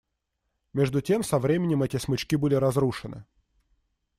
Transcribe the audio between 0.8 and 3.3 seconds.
тем со временем эти смычки были разрушены.